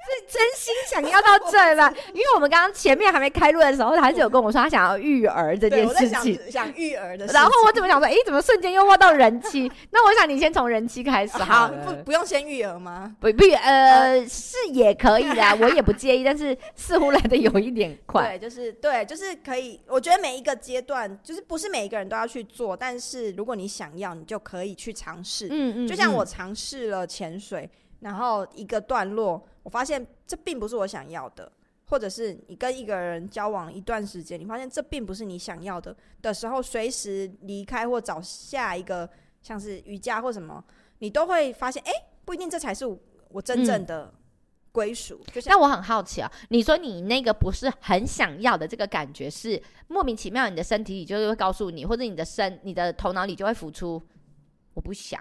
[0.05, 7.27] 是真心想要到这了， 因为我们刚刚前面还没开录的时候，他还是有跟我说他想要育儿这件事情，想育儿的。
[7.27, 9.71] 然后我怎么想说，哎，怎么瞬间又挖到人妻？
[9.91, 13.15] 那我想你先从人妻开始好，好，不不用先育儿吗？
[13.21, 18.37] 不不，呃，是也可以的， 我也不介意，但是似乎来的有一点快。
[18.37, 19.81] 对，就是对，就是可以。
[19.87, 25.49] 我觉得每一个阶段，就是不是每一个人都要去做，但是如果你想要，你就可以去尝试。
[25.51, 27.69] 嗯嗯，就像我尝试了潜水，
[28.01, 29.43] 然后一个段落。
[29.65, 31.51] 我发现这并不是我想要的，
[31.87, 39.09] 或者是你跟一个人交往一段时间，你发现这并不是你想要的的时候，随时离开或找下一个，
[39.43, 40.63] 像是瑜伽或什么，
[41.01, 41.93] 你都会发现，哎，
[42.25, 42.87] 不一定这才是
[43.31, 44.13] 我真正的
[44.71, 45.21] 归属。
[45.47, 54.03] 那我很好奇啊，你说你那个不是很想要的这个感觉，是莫名其妙，你的身体里就会告诉你，或者你的身、你的头脑里就会浮出，
[54.75, 55.19] 我不想。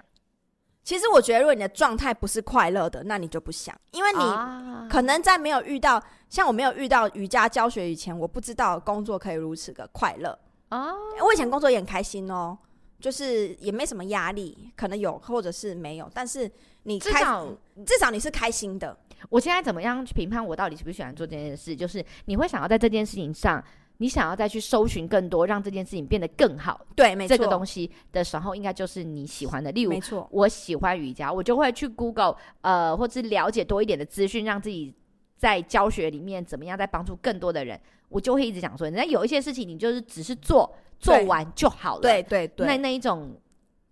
[0.84, 10.92] 其实我觉得，如果你的状态不是快乐的，那你就不想，因为你可能在没有遇到，像我没有遇到瑜伽教学以前，我不知道工作可以如此的快乐啊。
[11.24, 12.56] 我以前工作也很开心哦，
[13.00, 16.50] 就是也没什么压力，可能有或者是没有，但是
[16.82, 17.46] 你开，至少
[17.86, 18.94] 至少你是开心的。
[19.30, 21.74] 我现在怎么样去评判我到底喜不喜欢做这件事？
[21.74, 23.64] 就是你会想要在这件事情上。
[23.98, 29.70] 你想要再去搜寻更多，让这件事情变得更好，对，没错，这个东西的时候，应该就是你喜欢的。
[29.72, 34.94] 例如，没错，我喜欢瑜伽，我就会去 Google，呃，或是了解多一点的资讯，让自己
[35.36, 37.80] 在教学里面怎么样，再帮助更多的人。
[38.08, 43.36] 我就会一直讲说，人家有一些事情，你就是只是做做完就好了，对对对，那那一种。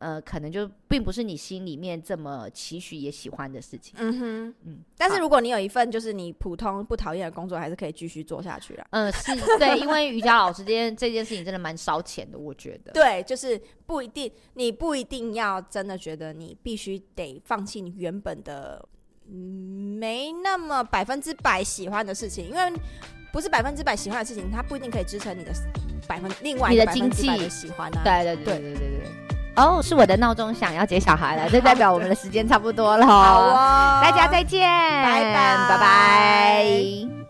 [0.02, 3.94] 呃，可能就并不是你心里面这么期许也喜欢的事情。
[3.98, 4.78] 嗯哼，嗯。
[4.98, 8.84] 但是如果你有一份就是你普通不讨厌的工作，还是可以继续做下去啦。
[8.90, 12.90] 嗯，是对，因为瑜伽老师这件这件事情真的蛮烧钱的，我觉得。
[12.98, 18.84] 对，就是不一定，你不一定要真的觉得你必须得放弃你原本的。
[19.28, 22.72] 嗯，没那么百分之百喜欢的事情，因为
[23.32, 25.52] 不是百分之百喜欢的事情，它不一定可以支撑你的
[26.08, 28.02] 百分另外一个百分之百的喜欢啊。
[28.02, 29.31] 对对对对对对对。
[29.54, 33.06] 哦，是我的闹钟响，要接小孩了，这代表我们的时间差不多了。
[33.06, 37.21] 好哦，大家再见，拜拜，拜拜。